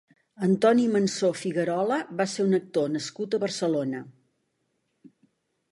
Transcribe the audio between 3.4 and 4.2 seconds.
Barcelona.